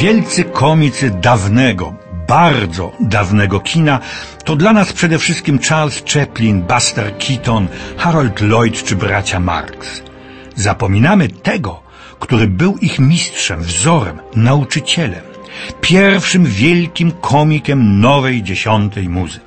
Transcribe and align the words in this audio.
Wielcy 0.00 0.44
komicy 0.44 1.10
dawnego, 1.10 1.94
bardzo 2.28 2.92
dawnego 3.00 3.60
kina 3.60 4.00
to 4.44 4.56
dla 4.56 4.72
nas 4.72 4.92
przede 4.92 5.18
wszystkim 5.18 5.58
Charles 5.58 6.02
Chaplin, 6.14 6.62
Buster 6.62 7.18
Keaton, 7.18 7.68
Harold 7.96 8.40
Lloyd 8.40 8.84
czy 8.84 8.96
bracia 8.96 9.40
Marx. 9.40 10.02
Zapominamy 10.56 11.28
tego, 11.28 11.82
który 12.20 12.46
był 12.46 12.76
ich 12.76 12.98
mistrzem, 12.98 13.60
wzorem, 13.60 14.18
nauczycielem, 14.34 15.22
pierwszym 15.80 16.44
wielkim 16.44 17.12
komikiem 17.12 18.00
nowej 18.00 18.42
dziesiątej 18.42 19.08
muzy. 19.08 19.40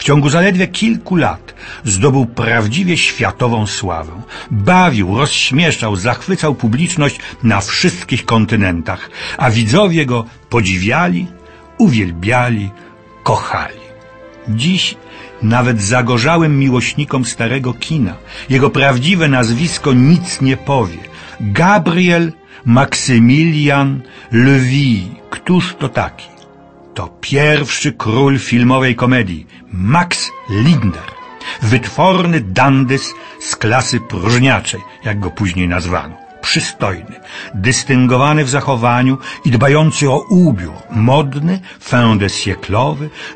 W 0.00 0.04
ciągu 0.04 0.28
zaledwie 0.30 0.66
kilku 0.66 1.16
lat 1.16 1.54
zdobył 1.84 2.26
prawdziwie 2.26 2.96
światową 2.96 3.66
sławę. 3.66 4.12
Bawił, 4.50 5.18
rozśmieszał, 5.18 5.96
zachwycał 5.96 6.54
publiczność 6.54 7.20
na 7.42 7.60
wszystkich 7.60 8.24
kontynentach, 8.24 9.10
a 9.38 9.50
widzowie 9.50 10.06
go 10.06 10.24
podziwiali, 10.48 11.26
uwielbiali, 11.78 12.70
kochali. 13.22 13.80
Dziś 14.48 14.96
nawet 15.42 15.82
zagorzałym 15.82 16.58
miłośnikom 16.58 17.24
starego 17.24 17.74
kina 17.74 18.14
jego 18.48 18.70
prawdziwe 18.70 19.28
nazwisko 19.28 19.92
nic 19.92 20.40
nie 20.40 20.56
powie. 20.56 20.98
Gabriel 21.40 22.32
Maksymilian 22.64 24.00
Levy. 24.32 25.20
Któż 25.30 25.74
to 25.78 25.88
taki? 25.88 26.29
To 27.00 27.08
pierwszy 27.20 27.92
król 27.92 28.38
filmowej 28.38 28.94
komedii, 28.96 29.46
Max 29.72 30.30
Linder. 30.50 31.08
Wytworny 31.62 32.40
dandys 32.40 33.14
z 33.40 33.56
klasy 33.56 34.00
próżniaczej, 34.00 34.80
jak 35.04 35.20
go 35.20 35.30
później 35.30 35.68
nazwano. 35.68 36.16
Przystojny, 36.42 37.20
dystyngowany 37.54 38.44
w 38.44 38.50
zachowaniu 38.50 39.18
i 39.44 39.50
dbający 39.50 40.10
o 40.10 40.18
ubiór, 40.28 40.74
modny, 40.90 41.60
fin 41.80 42.18
de 42.18 42.28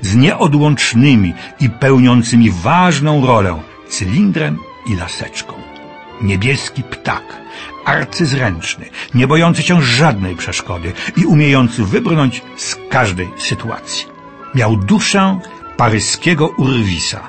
z 0.02 0.16
nieodłącznymi 0.16 1.34
i 1.60 1.70
pełniącymi 1.70 2.50
ważną 2.50 3.26
rolę 3.26 3.60
cylindrem 3.88 4.58
i 4.86 4.96
laseczką. 4.96 5.63
Niebieski 6.24 6.82
ptak, 6.82 7.22
arcyzręczny, 7.84 8.84
nie 9.14 9.26
bojący 9.26 9.62
się 9.62 9.82
żadnej 9.82 10.36
przeszkody 10.36 10.92
i 11.16 11.26
umiejący 11.26 11.84
wybrnąć 11.84 12.42
z 12.56 12.76
każdej 12.90 13.28
sytuacji. 13.38 14.06
Miał 14.54 14.76
duszę 14.76 15.38
paryskiego 15.76 16.48
urwisa, 16.48 17.20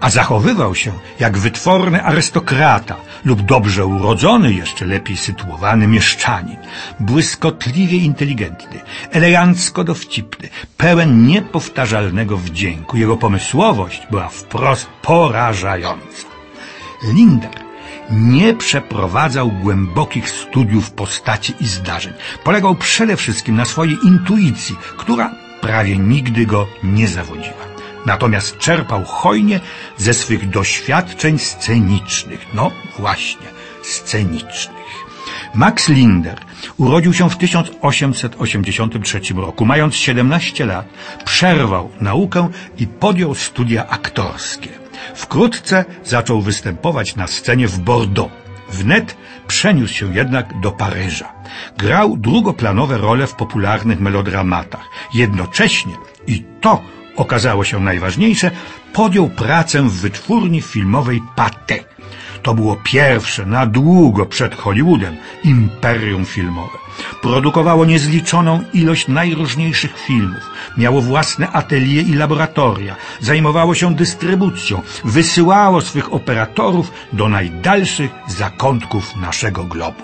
a 0.00 0.10
zachowywał 0.10 0.74
się 0.74 0.92
jak 1.20 1.38
wytworny 1.38 2.02
arystokrata 2.02 2.96
lub 3.24 3.42
dobrze 3.42 3.86
urodzony, 3.86 4.52
jeszcze 4.52 4.84
lepiej 4.86 5.16
sytuowany 5.16 5.86
mieszczanin. 5.86 6.56
Błyskotliwie 7.00 7.98
inteligentny, 7.98 8.80
elegancko 9.10 9.84
dowcipny, 9.84 10.48
pełen 10.76 11.26
niepowtarzalnego 11.26 12.36
wdzięku. 12.36 12.96
Jego 12.96 13.16
pomysłowość 13.16 14.02
była 14.10 14.28
wprost 14.28 14.86
porażająca. 15.02 16.28
Linder 17.12 17.67
nie 18.10 18.54
przeprowadzał 18.54 19.50
głębokich 19.50 20.30
studiów 20.30 20.90
postaci 20.90 21.54
i 21.60 21.66
zdarzeń. 21.66 22.12
Polegał 22.44 22.74
przede 22.74 23.16
wszystkim 23.16 23.56
na 23.56 23.64
swojej 23.64 23.96
intuicji, 24.04 24.76
która 24.96 25.34
prawie 25.60 25.98
nigdy 25.98 26.46
go 26.46 26.66
nie 26.82 27.08
zawodziła. 27.08 27.68
Natomiast 28.06 28.58
czerpał 28.58 29.04
hojnie 29.04 29.60
ze 29.96 30.14
swych 30.14 30.48
doświadczeń 30.48 31.38
scenicznych. 31.38 32.46
No 32.54 32.70
właśnie, 32.98 33.46
scenicznych. 33.82 34.78
Max 35.54 35.88
Linder 35.88 36.40
urodził 36.76 37.14
się 37.14 37.30
w 37.30 37.36
1883 37.36 39.20
roku. 39.36 39.66
Mając 39.66 39.94
17 39.94 40.66
lat, 40.66 40.86
przerwał 41.24 41.90
naukę 42.00 42.48
i 42.78 42.86
podjął 42.86 43.34
studia 43.34 43.88
aktorskie. 43.88 44.77
Wkrótce 45.14 45.84
zaczął 46.04 46.42
występować 46.42 47.16
na 47.16 47.26
scenie 47.26 47.68
w 47.68 47.78
Bordeaux. 47.78 48.32
Wnet 48.70 49.16
przeniósł 49.46 49.94
się 49.94 50.14
jednak 50.14 50.60
do 50.60 50.72
Paryża. 50.72 51.32
Grał 51.78 52.16
drugoplanowe 52.16 52.98
role 52.98 53.26
w 53.26 53.34
popularnych 53.34 54.00
melodramatach. 54.00 54.84
Jednocześnie, 55.14 55.94
i 56.26 56.44
to 56.60 56.82
okazało 57.16 57.64
się 57.64 57.80
najważniejsze, 57.80 58.50
podjął 58.92 59.28
pracę 59.30 59.82
w 59.82 59.92
wytwórni 59.92 60.62
filmowej 60.62 61.22
Pathé. 61.36 61.84
To 62.42 62.54
było 62.54 62.76
pierwsze 62.84 63.46
na 63.46 63.66
długo 63.66 64.26
przed 64.26 64.54
Hollywoodem 64.54 65.16
imperium 65.44 66.24
filmowe. 66.24 66.78
Produkowało 67.22 67.84
niezliczoną 67.84 68.62
ilość 68.72 69.08
najróżniejszych 69.08 69.98
filmów. 69.98 70.50
Miało 70.76 71.00
własne 71.00 71.50
atelier 71.50 72.06
i 72.06 72.14
laboratoria. 72.14 72.96
Zajmowało 73.20 73.74
się 73.74 73.94
dystrybucją. 73.94 74.82
Wysyłało 75.04 75.80
swych 75.80 76.12
operatorów 76.12 76.92
do 77.12 77.28
najdalszych 77.28 78.10
zakątków 78.28 79.16
naszego 79.16 79.64
globu. 79.64 80.02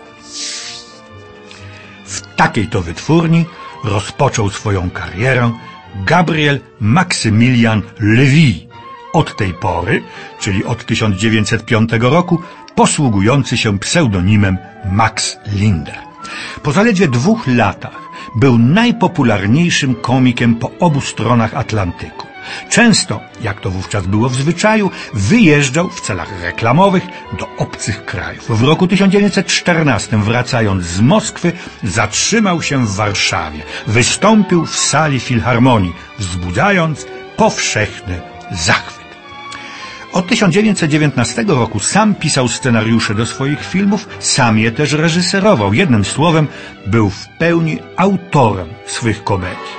W 2.05 2.21
takiej 2.37 2.69
to 2.69 2.83
wytwórni 2.83 3.45
rozpoczął 3.85 4.51
swoją 4.51 4.91
karierę 4.91 5.53
Gabriel 5.95 6.61
Maksymilian 6.81 7.83
Levy. 8.01 8.74
Od 9.15 9.37
tej 9.37 9.55
pory, 9.55 10.03
czyli 10.41 10.65
od 10.65 10.87
1905 10.87 11.91
roku, 12.01 12.43
posługujący 12.75 13.57
się 13.57 13.79
pseudonimem 13.79 14.59
Max 14.93 15.37
Linder. 15.47 15.99
Po 16.63 16.73
zaledwie 16.73 17.09
dwóch 17.09 17.47
latach 17.47 18.01
był 18.37 18.59
najpopularniejszym 18.59 19.95
komikiem 19.95 20.55
po 20.55 20.71
obu 20.81 21.01
stronach 21.01 21.55
Atlantyku. 21.55 22.27
Często, 22.71 23.21
jak 23.43 23.61
to 23.61 23.71
wówczas 23.71 24.07
było 24.07 24.29
w 24.29 24.35
zwyczaju, 24.35 24.91
wyjeżdżał 25.15 25.89
w 25.91 26.01
celach 26.01 26.43
reklamowych 26.43 27.03
do 27.39 27.49
obcych 27.59 28.05
krajów. 28.05 28.59
W 28.59 28.63
roku 28.63 28.87
1914, 28.87 30.19
wracając 30.19 30.85
z 30.85 31.01
Moskwy, 31.01 31.53
zatrzymał 31.83 32.63
się 32.63 32.87
w 32.87 32.95
Warszawie. 32.95 33.63
Wystąpił 33.87 34.67
w 34.67 34.77
sali 34.77 35.21
filharmonii, 35.21 35.93
wzbudzając 36.19 37.07
powszechny 37.37 38.21
zachwyt. 38.53 38.94
Od 40.15 40.27
1919 40.27 41.45
roku 41.49 41.79
sam 41.79 42.15
pisał 42.15 42.49
scenariusze 42.49 43.15
do 43.15 43.27
swoich 43.27 43.65
filmów, 43.65 44.09
sam 44.19 44.59
je 44.59 44.73
też 44.73 44.93
reżyserował. 44.93 45.75
Jednym 45.75 46.05
słowem, 46.05 46.47
był 46.87 47.11
w 47.11 47.29
pełni 47.39 47.79
autorem 47.97 48.69
swych 48.87 49.25
komedii. 49.25 49.75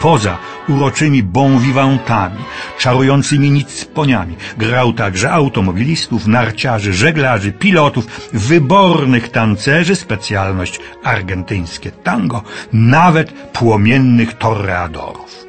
Poza 0.00 0.38
uroczymi 0.68 1.22
bon 1.22 1.58
vivantami, 1.58 2.38
czarującymi 2.78 3.50
nic 3.50 3.84
poniami, 3.84 4.36
grał 4.58 4.92
także 4.92 5.32
automobilistów, 5.32 6.26
narciarzy, 6.26 6.94
żeglarzy, 6.94 7.52
pilotów, 7.52 8.30
wybornych 8.32 9.28
tancerzy, 9.28 9.96
specjalność 9.96 10.80
argentyńskie 11.04 11.90
tango, 11.90 12.42
nawet 12.72 13.32
płomiennych 13.32 14.34
torreadorów. 14.34 15.46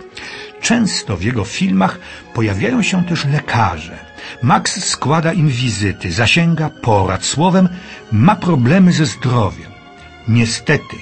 Często 0.62 1.18
w 1.18 1.24
jego 1.24 1.44
filmach 1.44 2.00
pojawiają 2.34 2.82
się 2.82 3.04
też 3.04 3.26
lekarze, 3.26 4.07
Max 4.42 4.86
składa 4.86 5.34
im 5.34 5.48
wizyty, 5.48 6.12
zasięga 6.12 6.70
porad, 6.70 7.26
słowem 7.26 7.70
ma 8.12 8.36
problemy 8.36 8.94
ze 8.94 9.06
zdrowiem. 9.06 9.72
Niestety 10.28 10.98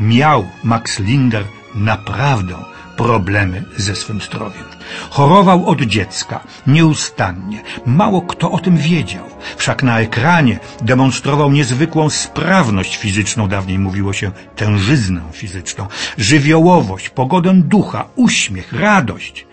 miał 0.00 0.48
Max 0.64 0.98
Linder 0.98 1.44
naprawdę 1.74 2.56
problemy 2.96 3.64
ze 3.76 3.96
swym 3.96 4.20
zdrowiem. 4.20 4.64
Chorował 5.10 5.66
od 5.66 5.80
dziecka, 5.80 6.40
nieustannie. 6.66 7.62
Mało 7.86 8.22
kto 8.22 8.50
o 8.50 8.58
tym 8.58 8.76
wiedział. 8.76 9.24
Wszak 9.56 9.82
na 9.82 10.00
ekranie 10.00 10.58
demonstrował 10.80 11.52
niezwykłą 11.52 12.10
sprawność 12.10 12.96
fizyczną, 12.96 13.48
dawniej 13.48 13.78
mówiło 13.78 14.12
się 14.12 14.30
tężyznę 14.56 15.20
fizyczną, 15.32 15.86
żywiołowość, 16.18 17.08
pogodę 17.08 17.54
ducha, 17.54 18.04
uśmiech, 18.16 18.72
radość 18.72 19.47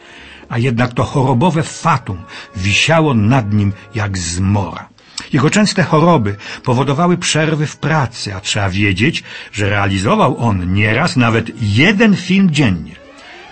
a 0.49 0.57
jednak 0.57 0.93
to 0.93 1.03
chorobowe 1.03 1.63
fatum 1.63 2.17
wisiało 2.55 3.13
nad 3.13 3.53
nim 3.53 3.73
jak 3.95 4.17
zmora. 4.17 4.89
Jego 5.33 5.49
częste 5.49 5.83
choroby 5.83 6.35
powodowały 6.63 7.17
przerwy 7.17 7.67
w 7.67 7.77
pracy, 7.77 8.35
a 8.35 8.39
trzeba 8.41 8.69
wiedzieć, 8.69 9.23
że 9.51 9.69
realizował 9.69 10.37
on 10.37 10.73
nieraz 10.73 11.15
nawet 11.15 11.51
jeden 11.61 12.15
film 12.15 12.51
dziennie. 12.51 12.95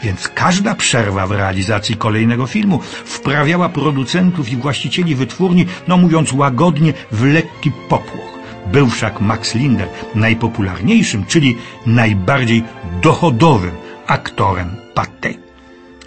Więc 0.04 0.28
każda 0.28 0.76
przerwa 0.76 1.28
w 1.28 1.32
realizacji 1.32 1.96
kolejnego 1.96 2.48
filmu 2.48 2.80
wprawiała 3.06 3.70
producentów 3.70 4.50
i 4.52 4.58
właścicieli 4.58 5.16
wytwórni, 5.16 5.66
no 5.88 5.98
mówiąc 5.98 6.34
łagodnie, 6.34 6.94
w 7.12 7.24
lekki 7.24 7.72
popłoch. 7.90 8.34
Był 8.72 8.90
wszak 8.90 9.22
Max 9.22 9.56
Linder 9.56 9.88
najpopularniejszym, 10.16 11.26
czyli 11.26 11.58
najbardziej 11.86 12.64
dochodowym 13.02 13.72
aktorem 14.08 14.76
Pathé 14.96 15.53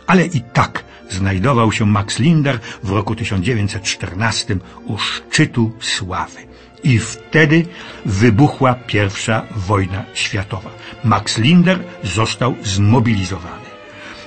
ale 0.06 0.26
i 0.26 0.40
tak 0.40 0.84
znajdował 1.10 1.72
się 1.72 1.86
Max 1.86 2.18
Linder 2.18 2.58
w 2.82 2.90
roku 2.90 3.14
1914 3.14 4.56
u 4.84 4.98
szczytu 4.98 5.72
sławy. 5.80 6.38
I 6.84 6.98
wtedy 6.98 7.66
wybuchła 8.04 8.74
pierwsza 8.74 9.42
wojna 9.56 10.04
światowa. 10.14 10.70
Max 11.04 11.38
Linder 11.38 11.78
został 12.04 12.54
zmobilizowany. 12.62 13.66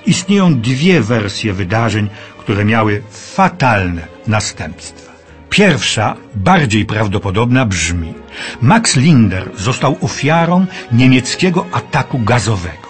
Istnieją 0.05 0.61
dwie 0.61 1.01
wersje 1.01 1.53
wydarzeń, 1.53 2.09
które 2.37 2.65
miały 2.65 3.03
fatalne 3.11 4.07
następstwa. 4.27 5.11
Pierwsza, 5.49 6.15
bardziej 6.35 6.85
prawdopodobna 6.85 7.65
brzmi: 7.65 8.13
Max 8.61 8.95
Linder 8.95 9.51
został 9.57 9.97
ofiarą 10.01 10.65
niemieckiego 10.91 11.65
ataku 11.71 12.19
gazowego. 12.19 12.88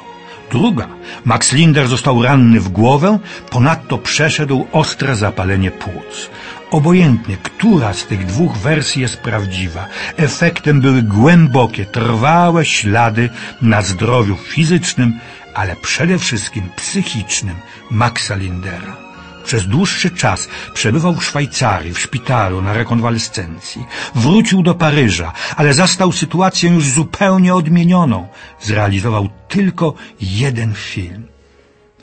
Druga, 0.52 0.88
Max 1.26 1.52
Linder 1.54 1.88
został 1.88 2.24
ranny 2.24 2.60
w 2.60 2.70
głowę, 2.70 3.20
ponadto 3.50 3.98
przeszedł 3.98 4.68
ostre 4.72 5.16
zapalenie 5.16 5.72
płuc. 5.72 6.30
Obojętnie, 6.72 7.38
która 7.38 7.94
z 7.94 8.06
tych 8.06 8.26
dwóch 8.26 8.58
wersji 8.58 9.02
jest 9.02 9.18
prawdziwa, 9.18 9.88
efektem 10.18 10.82
były 10.82 11.02
głębokie, 11.02 11.86
trwałe 11.86 12.66
ślady 12.66 13.30
na 13.62 13.82
zdrowiu 13.82 14.36
fizycznym, 14.36 15.20
ale 15.54 15.76
przede 15.76 16.18
wszystkim 16.18 16.70
psychicznym 16.76 17.56
Maxa 17.92 18.36
Lindera. 18.36 19.09
Przez 19.50 19.68
dłuższy 19.68 20.12
czas 20.12 20.50
przebywał 20.74 21.16
w 21.16 21.24
Szwajcarii, 21.24 21.94
w 21.94 22.00
szpitalu, 22.00 22.62
na 22.62 22.74
rekonwalescencji. 22.74 23.86
Wrócił 24.16 24.64
do 24.64 24.76
Paryża, 24.76 25.34
ale 25.56 25.74
zastał 25.74 26.12
sytuację 26.12 26.70
już 26.70 26.88
zupełnie 26.88 27.56
odmienioną. 27.56 28.28
Zrealizował 28.62 29.30
tylko 29.48 29.94
jeden 30.22 30.74
film. 30.74 31.28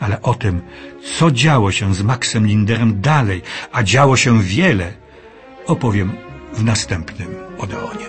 Ale 0.01 0.23
o 0.23 0.35
tym, 0.35 0.63
co 1.19 1.31
działo 1.31 1.73
się 1.73 1.95
z 1.95 2.03
Maxem 2.03 2.47
Linderem 2.47 3.01
dalej, 3.01 3.43
a 3.73 3.83
działo 3.83 4.17
się 4.17 4.43
wiele, 4.43 4.93
opowiem 5.67 6.13
w 6.53 6.65
następnym 6.65 7.29
Odeonie. 7.59 8.07